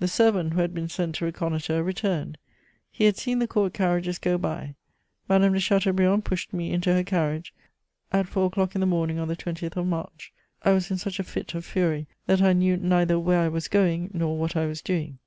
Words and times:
The 0.00 0.06
servant 0.06 0.52
who 0.52 0.60
had 0.60 0.74
been 0.74 0.90
sent 0.90 1.14
to 1.14 1.24
reconnoitre 1.24 1.82
returned: 1.82 2.36
he 2.90 3.04
had 3.04 3.16
seen 3.16 3.38
the 3.38 3.46
Court 3.48 3.72
carriages 3.72 4.18
go 4.18 4.36
by. 4.36 4.74
Madame 5.30 5.54
de 5.54 5.60
Chateaubriand 5.60 6.26
pushed 6.26 6.52
me 6.52 6.72
into 6.74 6.92
her 6.92 7.02
carriage, 7.02 7.54
at 8.12 8.28
four 8.28 8.44
o'clock 8.48 8.74
in 8.74 8.80
the 8.82 8.86
morning 8.86 9.18
on 9.18 9.28
the 9.28 9.34
20th 9.34 9.76
of 9.78 9.86
March. 9.86 10.30
I 10.62 10.72
was 10.74 10.90
in 10.90 10.98
such 10.98 11.18
a 11.18 11.24
fit 11.24 11.54
of 11.54 11.64
fury 11.64 12.06
that 12.26 12.42
I 12.42 12.52
knew 12.52 12.76
neither 12.76 13.18
where 13.18 13.40
I 13.40 13.48
was 13.48 13.66
going 13.68 14.10
nor 14.12 14.36
what 14.36 14.56
I 14.56 14.66
was 14.66 14.82
doing. 14.82 15.20